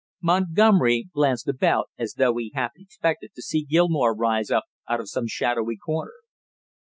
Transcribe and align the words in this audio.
Montgomery 0.19 1.09
glanced 1.13 1.47
about 1.47 1.91
as 1.99 2.15
though 2.15 2.35
he 2.37 2.51
half 2.55 2.71
expected 2.75 3.33
to 3.35 3.41
see 3.43 3.61
Gilmore 3.61 4.15
rise 4.15 4.49
up 4.49 4.63
out 4.89 4.99
of 4.99 5.11
some 5.11 5.27
shadowy 5.27 5.77
corner. 5.77 6.15